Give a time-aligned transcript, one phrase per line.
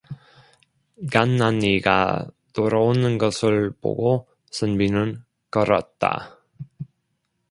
[1.11, 6.39] 간난이가 돌아오는 것을 보고 선비는 걸었다.